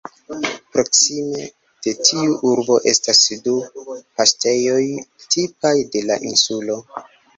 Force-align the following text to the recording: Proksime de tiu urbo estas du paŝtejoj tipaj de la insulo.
Proksime 0.75 1.43
de 1.87 1.91
tiu 2.07 2.37
urbo 2.53 2.77
estas 2.93 3.21
du 3.49 3.53
paŝtejoj 3.91 4.81
tipaj 5.37 5.75
de 5.97 6.03
la 6.11 6.19
insulo. 6.31 6.81